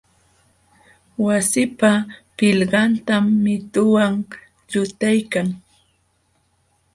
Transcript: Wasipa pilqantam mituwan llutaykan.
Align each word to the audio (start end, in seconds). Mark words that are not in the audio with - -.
Wasipa 1.25 1.91
pilqantam 2.37 3.23
mituwan 3.43 4.13
llutaykan. 4.69 5.47